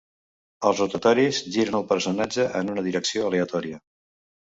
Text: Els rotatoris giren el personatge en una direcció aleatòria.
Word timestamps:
Els 0.69 0.81
rotatoris 0.83 1.43
giren 1.57 1.79
el 1.81 1.87
personatge 1.93 2.49
en 2.63 2.75
una 2.79 2.89
direcció 2.91 3.31
aleatòria. 3.31 3.83